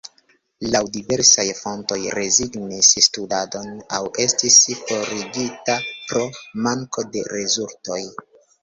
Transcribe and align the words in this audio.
Laŭ 0.75 0.79
diversaj 0.93 1.45
fontoj 1.59 1.97
rezignis 2.19 2.89
studadon 3.09 3.69
aŭ 3.99 4.03
estis 4.27 4.59
forigita 4.81 5.81
pro 5.95 6.29
manko 6.67 7.09
de 7.15 7.27
rezultoj. 7.39 8.03